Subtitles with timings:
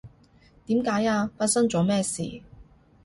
[0.65, 1.29] 點解呀？
[1.37, 2.41] 發生咗咩事？